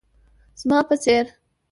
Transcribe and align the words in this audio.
زما 0.61 0.79
په 0.87 0.95
څير 1.03 1.25